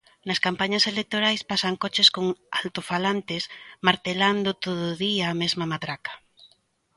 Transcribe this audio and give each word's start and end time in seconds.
Nas 0.27 0.41
campañas 0.45 0.87
electorais 0.93 1.45
pasan 1.51 1.79
coches 1.83 2.09
con 2.15 2.25
altofalantes 2.59 3.43
martelando 3.87 4.49
todo 4.65 4.81
o 4.91 4.97
día 5.03 5.25
a 5.27 5.37
mesma 5.41 5.65
matraca 5.73 6.13